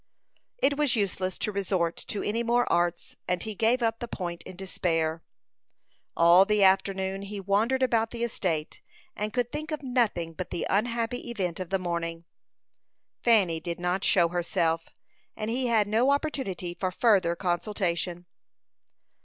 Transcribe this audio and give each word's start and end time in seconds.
It 0.57 0.77
was 0.77 0.95
useless 0.95 1.37
to 1.37 1.51
resort 1.51 1.95
to 2.07 2.23
any 2.23 2.41
more 2.41 2.65
arts, 2.73 3.15
and 3.27 3.43
he 3.43 3.53
gave 3.53 3.83
up 3.83 3.99
the 3.99 4.07
point 4.07 4.41
in 4.47 4.55
despair. 4.55 5.21
All 6.17 6.43
the 6.43 6.63
afternoon 6.63 7.21
he 7.21 7.39
wandered 7.39 7.83
about 7.83 8.09
the 8.09 8.23
estate, 8.23 8.81
and 9.15 9.31
could 9.31 9.51
think 9.51 9.69
of 9.69 9.83
nothing 9.83 10.33
but 10.33 10.49
the 10.49 10.65
unhappy 10.67 11.29
event 11.29 11.59
of 11.59 11.69
the 11.69 11.77
morning. 11.77 12.25
Fanny 13.21 13.59
did 13.59 13.79
not 13.79 14.03
show 14.03 14.29
herself, 14.29 14.89
and 15.37 15.51
he 15.51 15.67
had 15.67 15.85
no 15.87 16.09
opportunity 16.09 16.73
for 16.73 16.91
further 16.91 17.35
consultation. 17.35 18.25